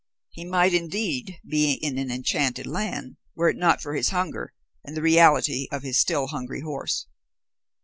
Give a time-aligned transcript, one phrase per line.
[0.31, 4.51] He might indeed be in an enchanted land, were it not for his hunger
[4.83, 7.05] and the reality of his still hungry horse.